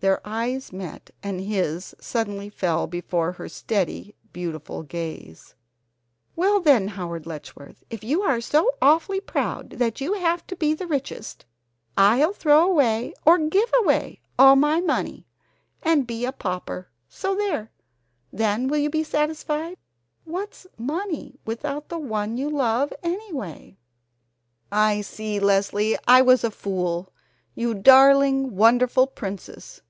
[0.00, 5.56] Their eyes met and his suddenly fell before her steady, beautiful gaze:
[6.36, 10.74] "Well, then, Howard Letchworth, if you are so awfully proud that you have to be
[10.74, 11.44] the richest,
[11.96, 15.26] I'll throw away or give away all my money
[15.82, 17.72] and be a pauper, so there!
[18.32, 19.76] Then will you be satisfied?
[20.24, 23.76] What's money without the one you love, anyway?"
[24.70, 25.96] "I see, Leslie!
[26.06, 27.12] I was a fool.
[27.56, 29.80] You darling, wonderful princess.